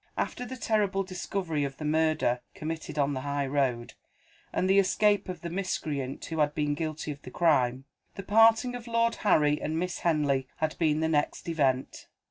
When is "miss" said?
9.77-9.99